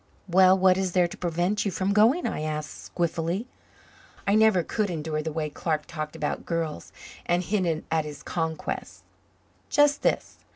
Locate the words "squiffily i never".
2.95-4.63